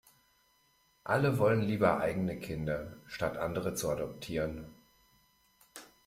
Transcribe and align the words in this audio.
Alle 1.03 1.37
wollen 1.37 1.61
lieber 1.61 1.99
eigene 1.99 2.39
Kinder, 2.39 2.91
statt 3.05 3.37
andere 3.37 3.75
zu 3.75 3.87
adoptieren. 3.91 4.65